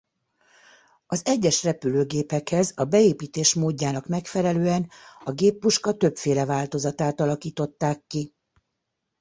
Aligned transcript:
Az 1.05 1.21
egyes 1.25 1.63
repülőgépekhez 1.63 2.73
a 2.75 2.83
beépítés 2.83 3.53
módjának 3.53 4.07
megfelelően 4.07 4.89
a 5.23 5.31
géppuska 5.31 5.93
többféle 5.93 6.45
változatát 6.45 7.19
alakították 7.19 8.03
ki. 8.07 8.33